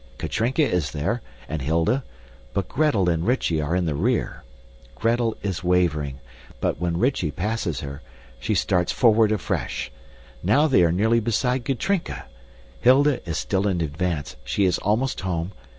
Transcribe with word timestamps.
Katrinka 0.17 0.63
is 0.63 0.89
there, 0.93 1.21
and 1.47 1.61
Hilda, 1.61 2.03
but 2.55 2.67
Gretel 2.67 3.07
and 3.07 3.23
Rychie 3.23 3.61
are 3.61 3.75
in 3.75 3.85
the 3.85 3.93
rear. 3.93 4.41
Gretel 4.95 5.37
is 5.43 5.63
wavering, 5.63 6.19
but 6.59 6.81
when 6.81 6.97
Rychie 6.97 7.29
passes 7.29 7.81
her, 7.81 8.01
she 8.39 8.55
starts 8.55 8.91
forward 8.91 9.31
afresh. 9.31 9.91
Now 10.41 10.65
they 10.65 10.81
are 10.83 10.91
nearly 10.91 11.19
beside 11.19 11.65
Katrinka. 11.65 12.25
Hilda 12.79 13.21
is 13.29 13.37
still 13.37 13.67
in 13.67 13.79
advance, 13.79 14.37
she 14.43 14.65
is 14.65 14.79
almost 14.79 15.19
"home." 15.21 15.51